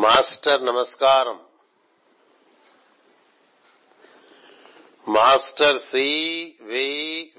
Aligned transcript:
Master 0.00 0.62
నమస్కారం 0.62 1.38
master 5.06 5.78
C 5.90 6.06
వి 6.70 6.86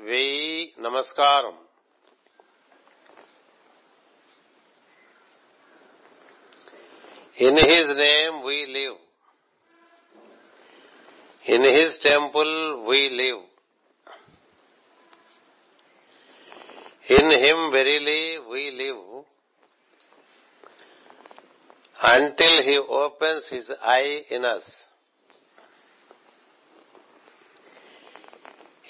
వి 0.10 0.26
నమస్కారం 0.78 1.55
In 7.38 7.56
His 7.56 7.88
name 7.96 8.44
we 8.44 8.56
live. 8.76 8.97
In 11.46 11.62
His 11.62 11.99
temple 12.01 12.85
we 12.88 13.10
live. 13.12 13.44
In 17.09 17.30
Him 17.30 17.59
verily 17.72 18.38
we 18.49 18.72
live 18.72 19.04
until 22.02 22.62
He 22.65 22.79
opens 22.79 23.47
His 23.48 23.70
eye 23.80 24.23
in 24.30 24.45
us. 24.45 24.65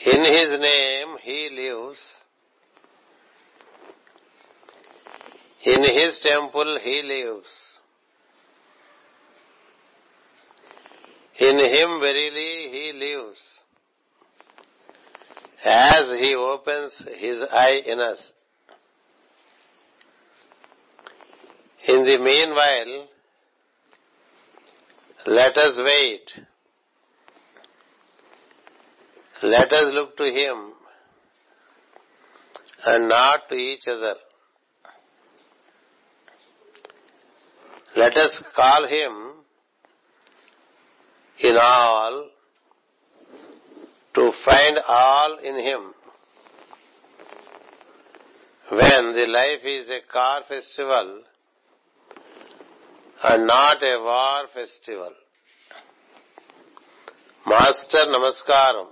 In 0.04 0.24
His 0.24 0.60
name 0.60 1.16
He 1.22 1.48
lives. 1.52 2.00
In 5.64 5.82
His 5.82 6.18
temple 6.22 6.78
He 6.82 7.02
lives. 7.02 7.48
In 11.38 11.58
Him 11.58 12.00
verily 12.00 12.68
He 12.70 12.92
lives, 12.94 13.60
as 15.64 16.10
He 16.20 16.34
opens 16.34 17.04
His 17.16 17.42
eye 17.50 17.82
in 17.86 18.00
us. 18.00 18.32
In 21.92 22.04
the 22.06 22.18
meanwhile, 22.18 23.06
let 25.26 25.56
us 25.58 25.76
wait. 25.76 26.26
Let 29.42 29.70
us 29.70 29.92
look 29.92 30.16
to 30.16 30.24
Him 30.24 30.72
and 32.86 33.08
not 33.10 33.40
to 33.50 33.54
each 33.56 33.86
other. 33.88 34.14
Let 37.94 38.16
us 38.16 38.42
call 38.56 38.86
Him 38.88 39.12
in 41.40 41.58
all 41.60 42.30
to 44.14 44.32
find 44.46 44.78
all 44.88 45.36
in 45.44 45.56
Him. 45.56 45.92
When 48.70 49.12
the 49.14 49.26
life 49.28 49.66
is 49.66 49.90
a 49.90 50.00
car 50.10 50.40
festival 50.48 51.24
and 53.23 53.47
not 53.47 53.83
a 53.83 53.95
war 54.01 54.41
festival. 54.53 55.13
Master 57.45 58.03
Namaskaram. 58.13 58.87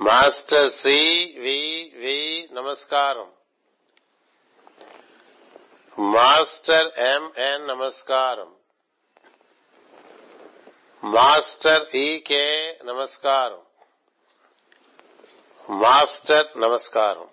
Master 0.00 0.68
C. 0.68 0.88
V. 1.44 1.90
V. 2.00 2.46
Namaskaram. 2.54 3.28
Master 5.98 6.82
M. 6.96 7.30
N. 7.36 7.60
Namaskaram. 7.68 8.48
Master 11.02 11.84
EK 11.96 12.44
నమస్కారం 12.84 13.60
master 15.82 16.48
నమస్కారం 16.58 17.26